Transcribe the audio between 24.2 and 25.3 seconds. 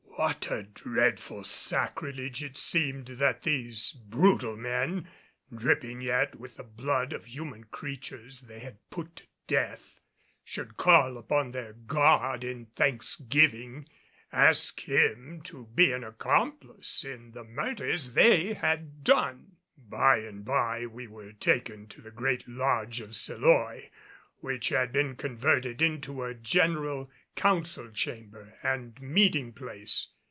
which had been